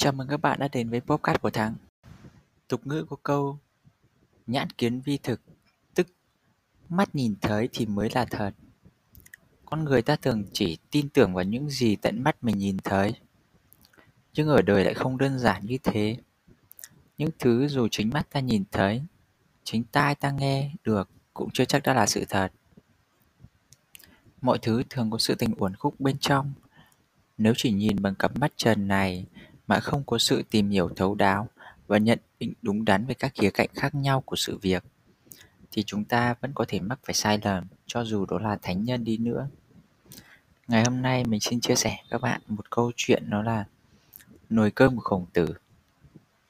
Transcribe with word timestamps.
Chào 0.00 0.12
mừng 0.12 0.28
các 0.28 0.36
bạn 0.36 0.58
đã 0.58 0.68
đến 0.72 0.90
với 0.90 1.00
podcast 1.00 1.40
của 1.40 1.50
Thắng. 1.50 1.74
Tục 2.68 2.86
ngữ 2.86 3.06
có 3.10 3.16
câu 3.22 3.58
nhãn 4.46 4.70
kiến 4.70 5.00
vi 5.00 5.18
thực, 5.18 5.40
tức 5.94 6.06
mắt 6.88 7.14
nhìn 7.14 7.34
thấy 7.40 7.68
thì 7.72 7.86
mới 7.86 8.10
là 8.14 8.24
thật. 8.24 8.50
Con 9.64 9.84
người 9.84 10.02
ta 10.02 10.16
thường 10.16 10.44
chỉ 10.52 10.78
tin 10.90 11.08
tưởng 11.08 11.34
vào 11.34 11.44
những 11.44 11.70
gì 11.70 11.96
tận 11.96 12.22
mắt 12.22 12.44
mình 12.44 12.58
nhìn 12.58 12.76
thấy. 12.78 13.14
Nhưng 14.34 14.48
ở 14.48 14.62
đời 14.62 14.84
lại 14.84 14.94
không 14.94 15.18
đơn 15.18 15.38
giản 15.38 15.66
như 15.66 15.78
thế. 15.82 16.16
Những 17.18 17.30
thứ 17.38 17.68
dù 17.68 17.88
chính 17.90 18.10
mắt 18.10 18.30
ta 18.30 18.40
nhìn 18.40 18.64
thấy, 18.70 19.02
chính 19.64 19.84
tai 19.84 20.14
ta 20.14 20.30
nghe 20.30 20.72
được 20.84 21.08
cũng 21.34 21.50
chưa 21.50 21.64
chắc 21.64 21.82
đã 21.82 21.94
là 21.94 22.06
sự 22.06 22.24
thật. 22.28 22.52
Mọi 24.40 24.58
thứ 24.62 24.82
thường 24.90 25.10
có 25.10 25.18
sự 25.18 25.34
tình 25.34 25.54
uẩn 25.58 25.76
khúc 25.76 26.00
bên 26.00 26.18
trong. 26.18 26.52
Nếu 27.38 27.52
chỉ 27.56 27.72
nhìn 27.72 28.02
bằng 28.02 28.14
cặp 28.14 28.38
mắt 28.38 28.52
trần 28.56 28.88
này 28.88 29.26
mà 29.68 29.80
không 29.80 30.02
có 30.06 30.18
sự 30.18 30.42
tìm 30.50 30.70
hiểu 30.70 30.88
thấu 30.96 31.14
đáo 31.14 31.48
và 31.86 31.98
nhận 31.98 32.18
định 32.40 32.52
đúng 32.62 32.84
đắn 32.84 33.06
về 33.06 33.14
các 33.14 33.32
khía 33.34 33.50
cạnh 33.50 33.68
khác 33.74 33.94
nhau 33.94 34.20
của 34.20 34.36
sự 34.36 34.58
việc, 34.62 34.84
thì 35.72 35.82
chúng 35.82 36.04
ta 36.04 36.34
vẫn 36.40 36.52
có 36.54 36.64
thể 36.68 36.80
mắc 36.80 36.98
phải 37.04 37.14
sai 37.14 37.38
lầm 37.42 37.64
cho 37.86 38.04
dù 38.04 38.26
đó 38.26 38.38
là 38.38 38.58
thánh 38.62 38.84
nhân 38.84 39.04
đi 39.04 39.18
nữa. 39.18 39.48
Ngày 40.68 40.84
hôm 40.84 41.02
nay 41.02 41.24
mình 41.24 41.40
xin 41.40 41.60
chia 41.60 41.74
sẻ 41.74 41.96
các 42.10 42.20
bạn 42.20 42.40
một 42.48 42.70
câu 42.70 42.92
chuyện, 42.96 43.30
đó 43.30 43.42
là 43.42 43.64
nồi 44.50 44.70
cơm 44.70 44.96
của 44.96 45.02
khổng 45.02 45.26
tử. 45.32 45.54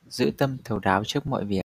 Giữ 0.09 0.31
tâm 0.39 0.57
thấu 0.65 0.79
đáo 0.79 1.05
trước 1.05 1.27
mọi 1.27 1.45
việc. 1.45 1.62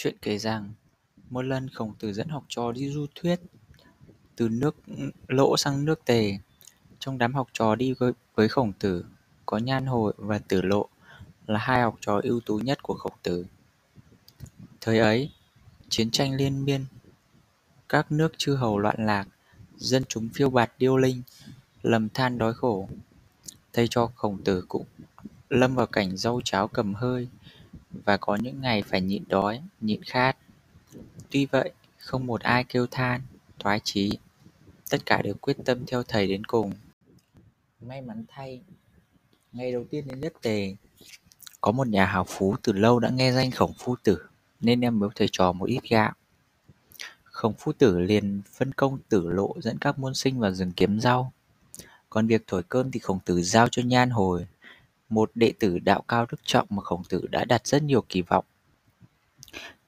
Chuyện 0.00 0.16
kể 0.22 0.38
rằng, 0.38 0.72
một 1.30 1.42
lần 1.42 1.68
Khổng 1.68 1.94
Tử 1.98 2.12
dẫn 2.12 2.28
học 2.28 2.44
trò 2.48 2.72
đi 2.72 2.90
du 2.90 3.06
thuyết 3.14 3.40
từ 4.36 4.48
nước 4.48 4.76
ừ, 4.86 5.10
Lỗ 5.28 5.56
sang 5.56 5.84
nước 5.84 6.04
Tề. 6.04 6.38
Trong 6.98 7.18
đám 7.18 7.34
học 7.34 7.48
trò 7.52 7.74
đi 7.74 7.94
với 8.34 8.48
Khổng 8.48 8.72
Tử 8.72 9.04
có 9.46 9.58
Nhan 9.58 9.86
Hồi 9.86 10.12
và 10.16 10.38
Tử 10.38 10.62
Lộ 10.62 10.88
là 11.46 11.58
hai 11.58 11.82
học 11.82 11.96
trò 12.00 12.20
ưu 12.22 12.40
tú 12.40 12.58
nhất 12.58 12.82
của 12.82 12.94
Khổng 12.94 13.12
Tử. 13.22 13.46
Thời 14.80 14.98
ấy, 14.98 15.30
chiến 15.88 16.10
tranh 16.10 16.34
liên 16.34 16.64
miên, 16.64 16.84
các 17.88 18.12
nước 18.12 18.32
chư 18.36 18.54
hầu 18.54 18.78
loạn 18.78 19.06
lạc, 19.06 19.28
dân 19.76 20.04
chúng 20.08 20.28
phiêu 20.34 20.50
bạt 20.50 20.72
điêu 20.78 20.96
linh, 20.96 21.22
lầm 21.82 22.08
than 22.08 22.38
đói 22.38 22.54
khổ. 22.54 22.88
Thầy 23.72 23.88
cho 23.88 24.10
Khổng 24.16 24.44
Tử 24.44 24.64
cũng 24.68 24.84
lâm 25.48 25.74
vào 25.74 25.86
cảnh 25.86 26.16
rau 26.16 26.40
cháo 26.44 26.68
cầm 26.68 26.94
hơi, 26.94 27.28
và 27.90 28.16
có 28.16 28.36
những 28.36 28.60
ngày 28.60 28.82
phải 28.82 29.00
nhịn 29.00 29.24
đói, 29.28 29.62
nhịn 29.80 30.02
khát. 30.02 30.36
Tuy 31.30 31.46
vậy, 31.46 31.72
không 31.98 32.26
một 32.26 32.40
ai 32.40 32.64
kêu 32.64 32.86
than, 32.90 33.20
thoái 33.58 33.80
chí, 33.84 34.18
tất 34.90 35.06
cả 35.06 35.22
đều 35.22 35.34
quyết 35.34 35.56
tâm 35.64 35.86
theo 35.86 36.02
thầy 36.02 36.26
đến 36.26 36.44
cùng. 36.44 36.72
May 37.80 38.00
mắn 38.00 38.24
thay, 38.28 38.60
ngày 39.52 39.72
đầu 39.72 39.84
tiên 39.90 40.04
đến 40.08 40.20
đất 40.20 40.32
Tề, 40.42 40.76
có 41.60 41.72
một 41.72 41.88
nhà 41.88 42.06
hào 42.06 42.24
phú 42.24 42.56
từ 42.62 42.72
lâu 42.72 43.00
đã 43.00 43.10
nghe 43.10 43.32
danh 43.32 43.50
Khổng 43.50 43.72
Phu 43.78 43.96
Tử, 44.02 44.18
nên 44.60 44.80
đem 44.80 45.00
biếu 45.00 45.10
thầy 45.14 45.28
trò 45.32 45.52
một 45.52 45.66
ít 45.66 45.82
gạo. 45.90 46.12
Khổng 47.24 47.54
Phu 47.58 47.72
Tử 47.72 47.98
liền 47.98 48.42
phân 48.52 48.72
công 48.72 48.98
Tử 49.08 49.28
Lộ 49.28 49.54
dẫn 49.60 49.78
các 49.78 49.98
môn 49.98 50.14
sinh 50.14 50.38
vào 50.38 50.52
rừng 50.52 50.72
kiếm 50.72 51.00
rau. 51.00 51.32
Còn 52.10 52.26
việc 52.26 52.42
thổi 52.46 52.62
cơm 52.62 52.90
thì 52.90 53.00
Khổng 53.00 53.18
Tử 53.24 53.42
giao 53.42 53.68
cho 53.68 53.82
Nhan 53.82 54.10
Hồi, 54.10 54.46
một 55.08 55.30
đệ 55.34 55.52
tử 55.58 55.78
đạo 55.78 56.02
cao 56.08 56.26
đức 56.30 56.40
trọng 56.44 56.66
mà 56.70 56.82
Khổng 56.82 57.02
Tử 57.08 57.26
đã 57.30 57.44
đặt 57.44 57.66
rất 57.66 57.82
nhiều 57.82 58.04
kỳ 58.08 58.22
vọng. 58.22 58.44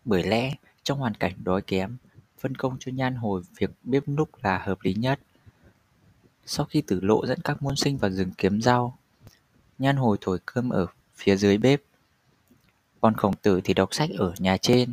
Bởi 0.04 0.22
lẽ, 0.22 0.54
trong 0.82 0.98
hoàn 0.98 1.14
cảnh 1.14 1.32
đói 1.44 1.62
kém, 1.62 1.96
phân 2.38 2.54
công 2.54 2.76
cho 2.80 2.92
Nhan 2.92 3.14
Hồi 3.14 3.42
việc 3.56 3.70
bếp 3.82 4.08
núc 4.08 4.44
là 4.44 4.58
hợp 4.58 4.78
lý 4.82 4.94
nhất. 4.94 5.20
Sau 6.46 6.66
khi 6.66 6.82
Tử 6.82 7.00
Lộ 7.00 7.26
dẫn 7.26 7.38
các 7.44 7.62
môn 7.62 7.76
sinh 7.76 7.97
vào 7.97 8.10
rừng 8.10 8.30
kiếm 8.38 8.62
rau, 8.62 8.98
Nhan 9.78 9.97
Hồi 9.97 10.16
thổi 10.20 10.38
cơm 10.47 10.70
ở 10.70 10.86
phía 11.14 11.36
dưới 11.36 11.59
bếp. 11.59 11.82
Còn 13.00 13.14
Khổng 13.14 13.36
Tử 13.36 13.60
thì 13.64 13.75
đọc 13.75 13.94
sách 13.94 14.10
ở 14.19 14.34
nhà 14.38 14.56
trên, 14.56 14.92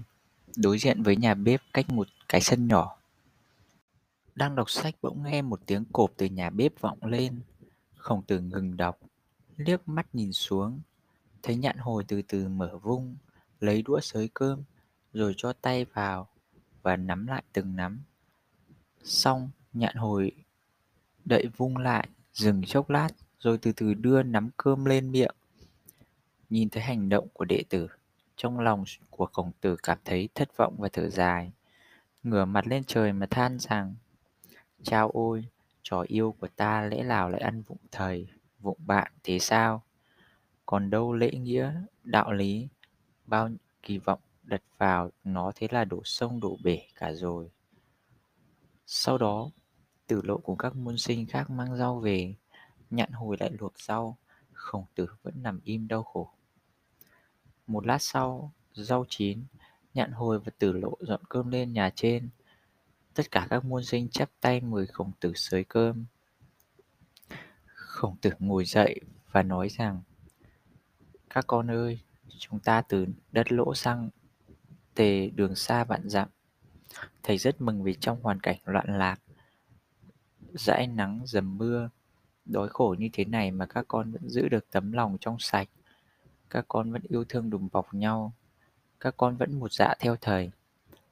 đối 0.55 0.77
diện 0.77 1.03
với 1.03 1.15
nhà 1.15 1.33
bếp 1.33 1.61
cách 1.73 1.89
một 1.89 2.07
cái 2.29 2.41
sân 2.41 2.67
nhỏ. 2.67 2.97
Đang 4.35 4.55
đọc 4.55 4.69
sách 4.69 4.95
bỗng 5.01 5.23
nghe 5.23 5.41
một 5.41 5.59
tiếng 5.65 5.85
cộp 5.93 6.11
từ 6.17 6.25
nhà 6.25 6.49
bếp 6.49 6.81
vọng 6.81 6.97
lên. 7.01 7.39
Khổng 7.97 8.21
Tử 8.21 8.39
ngừng 8.39 8.77
đọc, 8.77 8.99
liếc 9.57 9.87
mắt 9.87 10.15
nhìn 10.15 10.33
xuống, 10.33 10.81
thấy 11.43 11.55
nhạn 11.55 11.77
hồi 11.77 12.03
từ 12.07 12.21
từ 12.21 12.47
mở 12.47 12.77
vung, 12.77 13.17
lấy 13.59 13.81
đũa 13.81 13.99
xới 13.99 14.29
cơm, 14.33 14.63
rồi 15.13 15.33
cho 15.37 15.53
tay 15.53 15.85
vào 15.85 16.27
và 16.81 16.95
nắm 16.95 17.27
lại 17.27 17.43
từng 17.53 17.75
nắm. 17.75 18.03
Xong, 19.03 19.49
nhạn 19.73 19.95
hồi 19.95 20.31
đậy 21.25 21.47
vung 21.57 21.77
lại, 21.77 22.09
dừng 22.33 22.63
chốc 22.63 22.89
lát, 22.89 23.09
rồi 23.39 23.57
từ 23.57 23.71
từ 23.71 23.93
đưa 23.93 24.23
nắm 24.23 24.49
cơm 24.57 24.85
lên 24.85 25.11
miệng. 25.11 25.35
Nhìn 26.49 26.69
thấy 26.69 26.83
hành 26.83 27.09
động 27.09 27.27
của 27.33 27.45
đệ 27.45 27.63
tử, 27.69 27.87
trong 28.35 28.59
lòng 28.59 28.83
của 29.09 29.25
khổng 29.25 29.51
tử 29.61 29.75
cảm 29.83 29.97
thấy 30.05 30.29
thất 30.35 30.57
vọng 30.57 30.75
và 30.77 30.89
thở 30.93 31.09
dài. 31.09 31.51
Ngửa 32.23 32.45
mặt 32.45 32.67
lên 32.67 32.83
trời 32.83 33.13
mà 33.13 33.25
than 33.25 33.59
rằng, 33.59 33.95
Chao 34.83 35.09
ôi, 35.13 35.45
trò 35.83 36.03
yêu 36.07 36.35
của 36.39 36.47
ta 36.47 36.81
lẽ 36.81 37.03
nào 37.03 37.29
lại 37.29 37.41
ăn 37.41 37.61
vụng 37.61 37.77
thầy 37.91 38.27
vụng 38.59 38.79
bạn 38.85 39.11
thế 39.23 39.39
sao? 39.39 39.83
Còn 40.65 40.89
đâu 40.89 41.13
lễ 41.13 41.31
nghĩa, 41.31 41.73
đạo 42.03 42.33
lý, 42.33 42.67
bao 43.25 43.49
kỳ 43.83 43.97
vọng 43.97 44.19
đặt 44.43 44.61
vào 44.77 45.11
nó 45.23 45.51
thế 45.55 45.67
là 45.71 45.85
đổ 45.85 46.01
sông 46.05 46.39
đổ 46.39 46.57
bể 46.63 46.87
cả 46.95 47.13
rồi. 47.13 47.49
Sau 48.85 49.17
đó, 49.17 49.49
tử 50.07 50.21
lộ 50.23 50.37
cùng 50.37 50.57
các 50.57 50.75
môn 50.75 50.97
sinh 50.97 51.25
khác 51.25 51.49
mang 51.49 51.77
rau 51.77 51.99
về, 51.99 52.35
nhạn 52.89 53.11
hồi 53.11 53.37
lại 53.39 53.51
luộc 53.59 53.79
rau, 53.79 54.17
khổng 54.53 54.85
tử 54.95 55.07
vẫn 55.23 55.33
nằm 55.43 55.59
im 55.63 55.87
đau 55.87 56.03
khổ. 56.03 56.31
Một 57.67 57.85
lát 57.87 58.01
sau, 58.01 58.51
rau 58.73 59.05
chín, 59.09 59.43
nhạn 59.93 60.11
hồi 60.11 60.39
và 60.39 60.51
tử 60.59 60.71
lộ 60.73 60.97
dọn 60.99 61.21
cơm 61.29 61.51
lên 61.51 61.73
nhà 61.73 61.89
trên. 61.95 62.29
Tất 63.13 63.31
cả 63.31 63.47
các 63.49 63.65
môn 63.65 63.85
sinh 63.85 64.09
chắp 64.09 64.29
tay 64.41 64.61
mời 64.61 64.87
khổng 64.87 65.11
tử 65.19 65.31
sới 65.35 65.63
cơm. 65.63 66.05
Khổng 67.97 68.15
tử 68.21 68.31
ngồi 68.39 68.65
dậy 68.65 68.99
và 69.31 69.43
nói 69.43 69.69
rằng 69.69 70.01
Các 71.29 71.47
con 71.47 71.71
ơi, 71.71 71.99
chúng 72.37 72.59
ta 72.59 72.81
từ 72.81 73.07
đất 73.31 73.51
lỗ 73.51 73.75
sang 73.75 74.09
tề 74.95 75.29
đường 75.29 75.55
xa 75.55 75.83
vạn 75.83 76.09
dặm. 76.09 76.27
Thầy 77.23 77.37
rất 77.37 77.61
mừng 77.61 77.83
vì 77.83 77.95
trong 77.99 78.21
hoàn 78.21 78.39
cảnh 78.39 78.57
loạn 78.65 78.97
lạc, 78.97 79.19
dãi 80.53 80.87
nắng 80.87 81.21
dầm 81.25 81.57
mưa, 81.57 81.89
đói 82.45 82.69
khổ 82.69 82.95
như 82.99 83.09
thế 83.13 83.25
này 83.25 83.51
mà 83.51 83.65
các 83.65 83.85
con 83.87 84.11
vẫn 84.11 84.29
giữ 84.29 84.49
được 84.49 84.71
tấm 84.71 84.91
lòng 84.91 85.17
trong 85.19 85.39
sạch. 85.39 85.69
Các 86.49 86.65
con 86.67 86.91
vẫn 86.91 87.01
yêu 87.09 87.23
thương 87.29 87.49
đùm 87.49 87.69
bọc 87.71 87.93
nhau. 87.93 88.33
Các 88.99 89.13
con 89.17 89.37
vẫn 89.37 89.59
một 89.59 89.71
dạ 89.71 89.93
theo 89.99 90.15
thầy. 90.21 90.51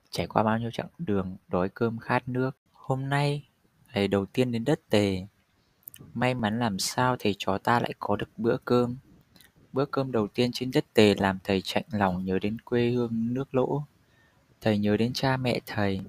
Trải 0.10 0.28
qua 0.28 0.44
bao 0.44 0.60
nhiêu 0.60 0.72
chặng 0.72 0.90
đường 0.98 1.38
đói 1.48 1.70
cơm 1.70 2.00
khát 2.00 2.30
nước. 2.30 2.58
Hôm 2.72 3.10
nay, 3.10 3.48
thầy 3.94 4.08
đầu 4.08 4.26
tiên 4.26 4.52
đến 4.52 4.66
đất 4.66 4.80
tề, 4.90 5.28
May 6.14 6.34
mắn 6.34 6.60
làm 6.60 6.80
sao 6.80 7.16
thầy 7.20 7.36
chó 7.38 7.58
ta 7.58 7.80
lại 7.80 7.94
có 8.00 8.16
được 8.16 8.30
bữa 8.38 8.58
cơm. 8.66 8.98
Bữa 9.74 9.86
cơm 9.86 10.12
đầu 10.12 10.28
tiên 10.28 10.52
trên 10.54 10.72
đất 10.72 10.86
tề 10.94 11.16
làm 11.16 11.40
thầy 11.44 11.62
chạnh 11.62 11.84
lòng 11.92 12.26
nhớ 12.26 12.40
đến 12.40 12.58
quê 12.62 12.90
hương 12.90 13.34
nước 13.34 13.56
lỗ. 13.56 13.84
Thầy 14.62 14.78
nhớ 14.78 14.98
đến 14.98 15.14
cha 15.14 15.38
mẹ 15.38 15.60
thầy. 15.66 16.02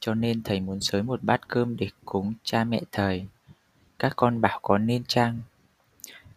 Cho 0.00 0.14
nên 0.14 0.42
thầy 0.42 0.60
muốn 0.60 0.80
sới 0.80 1.02
một 1.02 1.22
bát 1.22 1.48
cơm 1.48 1.76
để 1.76 1.90
cúng 2.04 2.34
cha 2.42 2.64
mẹ 2.64 2.80
thầy. 2.92 3.26
Các 3.98 4.12
con 4.16 4.40
bảo 4.40 4.58
có 4.62 4.78
nên 4.78 5.04
chăng? 5.04 5.40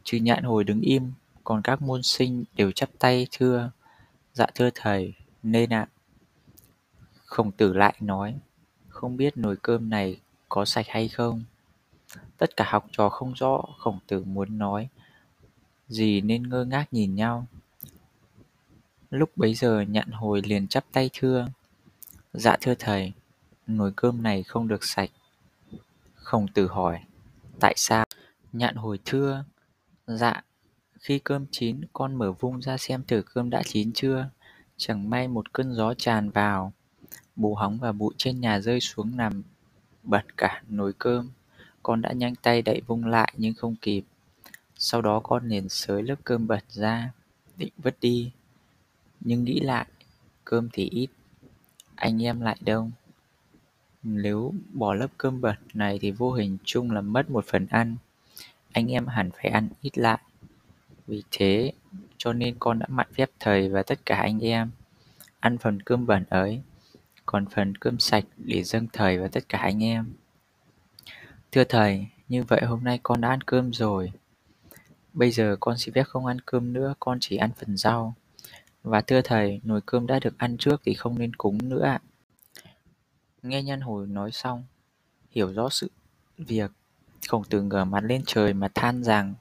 Chứ 0.03 0.17
nhạn 0.17 0.43
hồi 0.43 0.63
đứng 0.63 0.81
im, 0.81 1.11
còn 1.43 1.61
các 1.61 1.81
môn 1.81 2.03
sinh 2.03 2.43
đều 2.55 2.71
chắp 2.71 2.89
tay 2.99 3.27
thưa. 3.31 3.71
Dạ 4.33 4.45
thưa 4.55 4.69
thầy, 4.75 5.13
nên 5.43 5.73
ạ. 5.73 5.87
Khổng 7.25 7.51
tử 7.51 7.73
lại 7.73 7.95
nói, 7.99 8.35
không 8.89 9.17
biết 9.17 9.37
nồi 9.37 9.55
cơm 9.61 9.89
này 9.89 10.19
có 10.49 10.65
sạch 10.65 10.85
hay 10.89 11.07
không? 11.07 11.43
Tất 12.37 12.57
cả 12.57 12.65
học 12.67 12.85
trò 12.91 13.09
không 13.09 13.33
rõ 13.33 13.61
khổng 13.77 13.99
tử 14.07 14.23
muốn 14.23 14.57
nói 14.57 14.89
gì 15.91 16.21
nên 16.21 16.49
ngơ 16.49 16.65
ngác 16.65 16.85
nhìn 16.91 17.15
nhau. 17.15 17.47
Lúc 19.09 19.29
bấy 19.35 19.53
giờ 19.53 19.81
nhạn 19.81 20.11
hồi 20.11 20.41
liền 20.45 20.67
chắp 20.67 20.85
tay 20.91 21.09
thưa. 21.13 21.47
Dạ 22.33 22.57
thưa 22.61 22.75
thầy, 22.79 23.13
nồi 23.67 23.91
cơm 23.95 24.23
này 24.23 24.43
không 24.43 24.67
được 24.67 24.83
sạch. 24.83 25.09
Khổng 26.13 26.47
tử 26.47 26.67
hỏi, 26.67 26.99
tại 27.59 27.73
sao? 27.77 28.05
Nhạn 28.53 28.75
hồi 28.75 28.99
thưa, 29.05 29.45
dạ, 30.07 30.43
khi 30.99 31.19
cơm 31.19 31.45
chín 31.51 31.81
con 31.93 32.15
mở 32.15 32.31
vung 32.31 32.61
ra 32.61 32.77
xem 32.77 33.03
thử 33.07 33.21
cơm 33.33 33.49
đã 33.49 33.61
chín 33.65 33.91
chưa. 33.93 34.29
Chẳng 34.77 35.09
may 35.09 35.27
một 35.27 35.53
cơn 35.53 35.73
gió 35.73 35.93
tràn 35.93 36.29
vào, 36.29 36.73
bù 37.35 37.55
hóng 37.55 37.77
và 37.77 37.91
bụi 37.91 38.13
trên 38.17 38.41
nhà 38.41 38.59
rơi 38.59 38.79
xuống 38.79 39.17
nằm 39.17 39.43
bật 40.03 40.37
cả 40.37 40.63
nồi 40.69 40.93
cơm. 40.97 41.29
Con 41.83 42.01
đã 42.01 42.11
nhanh 42.11 42.35
tay 42.35 42.61
đậy 42.61 42.81
vung 42.87 43.05
lại 43.05 43.33
nhưng 43.37 43.53
không 43.53 43.75
kịp. 43.75 44.03
Sau 44.77 45.01
đó 45.01 45.19
con 45.19 45.47
liền 45.47 45.69
xới 45.69 46.03
lớp 46.03 46.15
cơm 46.23 46.47
bẩn 46.47 46.63
ra, 46.69 47.11
định 47.57 47.73
vứt 47.77 47.95
đi. 48.01 48.31
Nhưng 49.19 49.43
nghĩ 49.43 49.59
lại, 49.59 49.85
cơm 50.45 50.69
thì 50.73 50.89
ít, 50.89 51.07
anh 51.95 52.23
em 52.23 52.41
lại 52.41 52.57
đông. 52.61 52.91
Nếu 54.03 54.53
bỏ 54.73 54.93
lớp 54.93 55.07
cơm 55.17 55.41
bẩn 55.41 55.55
này 55.73 55.99
thì 56.01 56.11
vô 56.11 56.31
hình 56.31 56.57
chung 56.63 56.91
là 56.91 57.01
mất 57.01 57.29
một 57.29 57.45
phần 57.45 57.67
ăn, 57.69 57.95
anh 58.71 58.91
em 58.91 59.07
hẳn 59.07 59.29
phải 59.31 59.51
ăn 59.51 59.69
ít 59.81 59.97
lại. 59.97 60.19
Vì 61.07 61.23
thế 61.31 61.71
cho 62.17 62.33
nên 62.33 62.55
con 62.59 62.79
đã 62.79 62.85
mặn 62.89 63.07
phép 63.13 63.29
thầy 63.39 63.69
và 63.69 63.83
tất 63.83 63.99
cả 64.05 64.15
anh 64.15 64.39
em 64.39 64.71
ăn 65.41 65.57
phần 65.57 65.81
cơm 65.81 66.05
bẩn 66.05 66.23
ấy, 66.29 66.61
còn 67.25 67.45
phần 67.45 67.75
cơm 67.75 67.99
sạch 67.99 68.23
để 68.37 68.63
dâng 68.63 68.87
thầy 68.93 69.17
và 69.17 69.27
tất 69.27 69.49
cả 69.49 69.57
anh 69.57 69.83
em. 69.83 70.13
Thưa 71.51 71.63
thầy, 71.63 72.07
như 72.29 72.43
vậy 72.43 72.61
hôm 72.65 72.83
nay 72.83 72.99
con 73.03 73.21
đã 73.21 73.29
ăn 73.29 73.41
cơm 73.41 73.73
rồi. 73.73 74.11
Bây 75.13 75.31
giờ 75.31 75.55
con 75.59 75.77
xin 75.77 75.93
phép 75.93 76.03
không 76.03 76.25
ăn 76.25 76.41
cơm 76.41 76.73
nữa, 76.73 76.93
con 76.99 77.17
chỉ 77.21 77.37
ăn 77.37 77.51
phần 77.57 77.77
rau. 77.77 78.15
Và 78.83 79.01
thưa 79.01 79.21
thầy, 79.21 79.61
nồi 79.63 79.81
cơm 79.85 80.07
đã 80.07 80.19
được 80.19 80.37
ăn 80.37 80.57
trước 80.57 80.81
thì 80.85 80.93
không 80.93 81.19
nên 81.19 81.35
cúng 81.35 81.57
nữa 81.69 81.83
ạ. 81.83 81.99
Nghe 83.43 83.63
nhân 83.63 83.81
hồi 83.81 84.07
nói 84.07 84.31
xong, 84.31 84.63
hiểu 85.31 85.53
rõ 85.53 85.69
sự 85.69 85.91
việc, 86.37 86.71
khổng 87.29 87.43
tử 87.43 87.61
ngửa 87.61 87.83
mặt 87.83 88.03
lên 88.03 88.23
trời 88.25 88.53
mà 88.53 88.67
than 88.75 89.03
rằng 89.03 89.33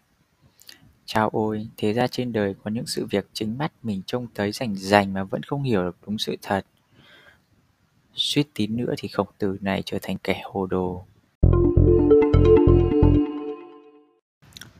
Chao 1.04 1.28
ôi, 1.28 1.68
thế 1.76 1.92
ra 1.92 2.06
trên 2.06 2.32
đời 2.32 2.54
có 2.64 2.70
những 2.70 2.86
sự 2.86 3.06
việc 3.06 3.26
chính 3.32 3.58
mắt 3.58 3.72
mình 3.82 4.02
trông 4.06 4.26
thấy 4.34 4.52
rành 4.52 4.76
rành 4.76 5.12
mà 5.12 5.24
vẫn 5.24 5.42
không 5.42 5.62
hiểu 5.62 5.82
được 5.82 5.96
đúng 6.06 6.18
sự 6.18 6.36
thật. 6.42 6.66
Suýt 8.14 8.46
tí 8.54 8.66
nữa 8.66 8.94
thì 8.98 9.08
khổng 9.08 9.28
tử 9.38 9.58
này 9.60 9.82
trở 9.86 9.98
thành 10.02 10.18
kẻ 10.18 10.42
hồ 10.44 10.66
đồ. 10.66 11.06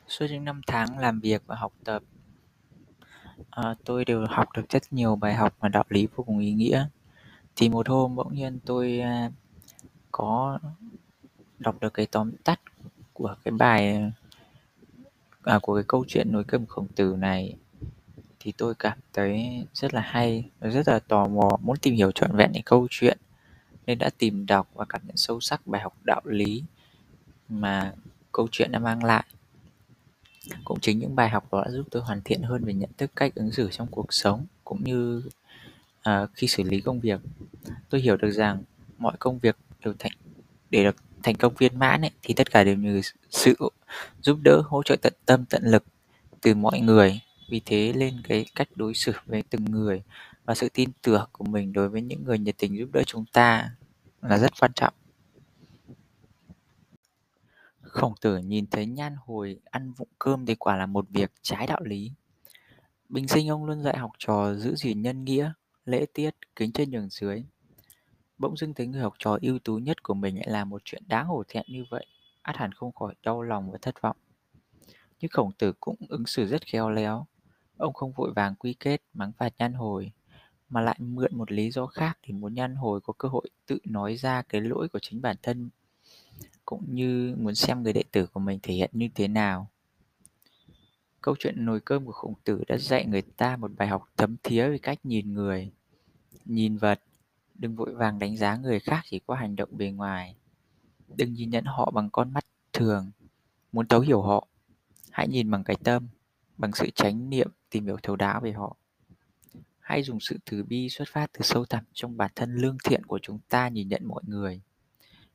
Suốt 0.08 0.26
những 0.30 0.44
năm 0.44 0.60
tháng 0.66 0.98
làm 0.98 1.20
việc 1.20 1.42
và 1.46 1.56
học 1.56 1.72
tập, 1.84 2.02
à, 3.50 3.74
tôi 3.84 4.04
đều 4.04 4.26
học 4.28 4.48
được 4.56 4.68
rất 4.68 4.82
nhiều 4.92 5.16
bài 5.16 5.34
học 5.34 5.54
và 5.60 5.68
đạo 5.68 5.84
lý 5.88 6.08
vô 6.14 6.24
cùng 6.24 6.38
ý 6.38 6.52
nghĩa. 6.52 6.86
Thì 7.56 7.68
một 7.68 7.88
hôm 7.88 8.16
bỗng 8.16 8.34
nhiên 8.34 8.58
tôi 8.64 9.00
à, 9.00 9.30
có 10.12 10.58
đọc 11.58 11.76
được 11.80 11.94
cái 11.94 12.06
tóm 12.06 12.32
tắt 12.44 12.60
của 13.12 13.34
cái 13.44 13.52
bài 13.52 14.12
à, 15.42 15.58
của 15.62 15.74
cái 15.74 15.84
câu 15.88 16.04
chuyện 16.08 16.32
nối 16.32 16.44
cơm 16.44 16.66
khổng 16.66 16.86
tử 16.88 17.16
này 17.18 17.56
thì 18.40 18.52
tôi 18.52 18.74
cảm 18.74 18.98
thấy 19.12 19.66
rất 19.74 19.94
là 19.94 20.00
hay 20.00 20.50
và 20.60 20.68
rất 20.68 20.88
là 20.88 20.98
tò 20.98 21.28
mò 21.28 21.58
muốn 21.62 21.76
tìm 21.76 21.94
hiểu 21.94 22.10
trọn 22.12 22.36
vẹn 22.36 22.50
cái 22.52 22.62
câu 22.66 22.86
chuyện 22.90 23.18
nên 23.86 23.98
đã 23.98 24.10
tìm 24.18 24.46
đọc 24.46 24.68
và 24.74 24.84
cảm 24.88 25.02
nhận 25.06 25.16
sâu 25.16 25.40
sắc 25.40 25.66
bài 25.66 25.82
học 25.82 25.94
đạo 26.04 26.20
lý 26.24 26.64
mà 27.50 27.92
câu 28.32 28.48
chuyện 28.52 28.72
đã 28.72 28.78
mang 28.78 29.04
lại. 29.04 29.24
Cũng 30.64 30.80
chính 30.80 30.98
những 30.98 31.16
bài 31.16 31.28
học 31.28 31.52
đó 31.52 31.62
đã 31.64 31.70
giúp 31.70 31.86
tôi 31.90 32.02
hoàn 32.02 32.20
thiện 32.24 32.42
hơn 32.42 32.64
về 32.64 32.74
nhận 32.74 32.90
thức 32.98 33.10
cách 33.16 33.34
ứng 33.34 33.52
xử 33.52 33.68
trong 33.70 33.88
cuộc 33.90 34.12
sống 34.12 34.46
cũng 34.64 34.84
như 34.84 35.22
uh, 36.08 36.30
khi 36.34 36.46
xử 36.46 36.62
lý 36.62 36.80
công 36.80 37.00
việc. 37.00 37.20
Tôi 37.90 38.00
hiểu 38.00 38.16
được 38.16 38.30
rằng 38.30 38.62
mọi 38.98 39.16
công 39.18 39.38
việc 39.38 39.56
đều 39.84 39.94
thành 39.98 40.12
để 40.70 40.84
được 40.84 40.96
thành 41.22 41.34
công 41.34 41.54
viên 41.54 41.78
mãn 41.78 42.00
ấy, 42.00 42.10
thì 42.22 42.34
tất 42.34 42.50
cả 42.50 42.64
đều 42.64 42.76
nhờ 42.76 43.00
sự 43.30 43.54
giúp 44.22 44.38
đỡ 44.42 44.62
hỗ 44.66 44.82
trợ 44.82 44.96
tận 44.96 45.12
tâm 45.26 45.44
tận 45.44 45.62
lực 45.64 45.84
từ 46.40 46.54
mọi 46.54 46.80
người. 46.80 47.20
Vì 47.48 47.60
thế 47.64 47.92
lên 47.96 48.22
cái 48.28 48.46
cách 48.54 48.68
đối 48.74 48.94
xử 48.94 49.12
với 49.26 49.42
từng 49.50 49.64
người 49.64 50.02
và 50.44 50.54
sự 50.54 50.68
tin 50.74 50.90
tưởng 51.02 51.28
của 51.32 51.44
mình 51.44 51.72
đối 51.72 51.88
với 51.88 52.02
những 52.02 52.24
người 52.24 52.38
nhiệt 52.38 52.54
tình 52.58 52.78
giúp 52.78 52.88
đỡ 52.92 53.02
chúng 53.06 53.24
ta 53.32 53.70
là 54.22 54.38
rất 54.38 54.52
quan 54.60 54.72
trọng 54.74 54.94
khổng 57.90 58.14
tử 58.20 58.38
nhìn 58.38 58.66
thấy 58.66 58.86
nhan 58.86 59.16
hồi 59.26 59.60
ăn 59.64 59.92
vụng 59.92 60.08
cơm 60.18 60.46
thì 60.46 60.54
quả 60.54 60.76
là 60.76 60.86
một 60.86 61.06
việc 61.10 61.32
trái 61.42 61.66
đạo 61.66 61.80
lý. 61.84 62.12
Bình 63.08 63.28
sinh 63.28 63.48
ông 63.48 63.64
luôn 63.64 63.82
dạy 63.82 63.98
học 63.98 64.10
trò 64.18 64.54
giữ 64.54 64.74
gìn 64.74 65.02
nhân 65.02 65.24
nghĩa, 65.24 65.52
lễ 65.84 66.06
tiết, 66.14 66.30
kính 66.56 66.72
trên 66.72 66.90
nhường 66.90 67.08
dưới. 67.10 67.44
Bỗng 68.38 68.56
dưng 68.56 68.74
thấy 68.74 68.86
người 68.86 69.02
học 69.02 69.14
trò 69.18 69.38
ưu 69.42 69.58
tú 69.58 69.76
nhất 69.78 70.02
của 70.02 70.14
mình 70.14 70.36
lại 70.36 70.48
làm 70.50 70.68
một 70.68 70.82
chuyện 70.84 71.02
đáng 71.06 71.26
hổ 71.26 71.42
thẹn 71.48 71.64
như 71.68 71.84
vậy, 71.90 72.06
át 72.42 72.56
hẳn 72.56 72.72
không 72.72 72.92
khỏi 72.92 73.14
đau 73.22 73.42
lòng 73.42 73.70
và 73.70 73.78
thất 73.82 74.02
vọng. 74.02 74.16
Nhưng 75.20 75.30
khổng 75.30 75.52
tử 75.52 75.72
cũng 75.80 75.96
ứng 76.08 76.26
xử 76.26 76.46
rất 76.46 76.66
khéo 76.66 76.90
léo. 76.90 77.26
Ông 77.76 77.92
không 77.92 78.12
vội 78.12 78.32
vàng 78.36 78.54
quy 78.54 78.74
kết, 78.74 79.02
mắng 79.12 79.32
phạt 79.38 79.52
nhan 79.58 79.72
hồi, 79.72 80.12
mà 80.68 80.80
lại 80.80 80.96
mượn 80.98 81.36
một 81.36 81.52
lý 81.52 81.70
do 81.70 81.86
khác 81.86 82.18
để 82.26 82.34
muốn 82.34 82.54
nhan 82.54 82.74
hồi 82.74 83.00
có 83.00 83.12
cơ 83.18 83.28
hội 83.28 83.48
tự 83.66 83.78
nói 83.84 84.16
ra 84.16 84.42
cái 84.42 84.60
lỗi 84.60 84.88
của 84.88 84.98
chính 85.02 85.22
bản 85.22 85.36
thân 85.42 85.70
cũng 86.64 86.94
như 86.94 87.34
muốn 87.38 87.54
xem 87.54 87.82
người 87.82 87.92
đệ 87.92 88.02
tử 88.12 88.26
của 88.26 88.40
mình 88.40 88.58
thể 88.62 88.74
hiện 88.74 88.90
như 88.92 89.08
thế 89.14 89.28
nào. 89.28 89.70
Câu 91.20 91.34
chuyện 91.38 91.64
nồi 91.64 91.80
cơm 91.80 92.06
của 92.06 92.12
khổng 92.12 92.34
tử 92.44 92.64
đã 92.68 92.76
dạy 92.78 93.06
người 93.06 93.22
ta 93.22 93.56
một 93.56 93.70
bài 93.76 93.88
học 93.88 94.08
thấm 94.16 94.36
thía 94.42 94.68
về 94.68 94.78
cách 94.78 94.98
nhìn 95.04 95.34
người, 95.34 95.72
nhìn 96.44 96.76
vật. 96.76 97.02
Đừng 97.54 97.76
vội 97.76 97.94
vàng 97.94 98.18
đánh 98.18 98.36
giá 98.36 98.56
người 98.56 98.80
khác 98.80 99.00
chỉ 99.04 99.18
qua 99.18 99.38
hành 99.38 99.56
động 99.56 99.68
bề 99.72 99.90
ngoài. 99.90 100.36
Đừng 101.16 101.32
nhìn 101.32 101.50
nhận 101.50 101.64
họ 101.64 101.90
bằng 101.90 102.10
con 102.10 102.32
mắt 102.32 102.46
thường, 102.72 103.10
muốn 103.72 103.88
thấu 103.88 104.00
hiểu 104.00 104.22
họ. 104.22 104.46
Hãy 105.10 105.28
nhìn 105.28 105.50
bằng 105.50 105.64
cái 105.64 105.76
tâm, 105.84 106.08
bằng 106.56 106.72
sự 106.72 106.90
chánh 106.90 107.30
niệm 107.30 107.50
tìm 107.70 107.84
hiểu 107.84 107.96
thấu 108.02 108.16
đáo 108.16 108.40
về 108.40 108.52
họ. 108.52 108.76
Hãy 109.80 110.02
dùng 110.02 110.20
sự 110.20 110.38
từ 110.50 110.64
bi 110.64 110.88
xuất 110.88 111.08
phát 111.08 111.30
từ 111.32 111.40
sâu 111.42 111.64
thẳm 111.64 111.84
trong 111.92 112.16
bản 112.16 112.30
thân 112.34 112.54
lương 112.54 112.76
thiện 112.84 113.06
của 113.06 113.18
chúng 113.22 113.38
ta 113.48 113.68
nhìn 113.68 113.88
nhận 113.88 114.04
mọi 114.04 114.22
người, 114.26 114.60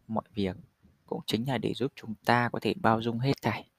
mọi 0.08 0.24
việc 0.34 0.56
cũng 1.06 1.22
chính 1.26 1.48
là 1.48 1.58
để 1.58 1.74
giúp 1.74 1.92
chúng 1.96 2.14
ta 2.26 2.50
có 2.50 2.60
thể 2.62 2.74
bao 2.82 3.02
dung 3.02 3.20
hết 3.20 3.34
thảy. 3.42 3.70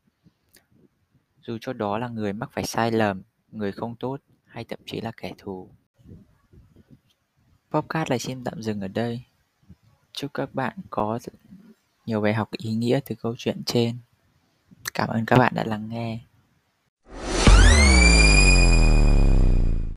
Dù 1.43 1.59
cho 1.61 1.73
đó 1.73 1.99
là 1.99 2.09
người 2.09 2.33
mắc 2.33 2.51
phải 2.53 2.65
sai 2.65 2.91
lầm, 2.93 3.23
người 3.53 3.73
không 3.73 3.97
tốt 3.97 4.21
hay 4.45 4.65
thậm 4.65 4.79
chí 4.87 5.01
là 5.01 5.13
kẻ 5.17 5.33
thù. 5.39 5.69
Podcast 7.71 8.09
này 8.11 8.19
xin 8.19 8.45
tạm 8.45 8.63
dừng 8.63 8.81
ở 8.81 8.89
đây. 8.89 9.23
Chúc 10.13 10.35
các 10.35 10.55
bạn 10.55 10.79
có 10.91 11.19
nhiều 12.07 12.21
bài 12.21 12.35
học 12.35 12.49
ý 12.51 12.75
nghĩa 12.75 13.01
từ 13.05 13.15
câu 13.15 13.35
chuyện 13.39 13.63
trên. 13.67 13.99
Cảm 14.95 15.09
ơn 15.09 15.27
các 15.27 15.39
bạn 15.39 15.53
đã 15.55 15.65
lắng 15.65 15.89
nghe. 15.89 16.26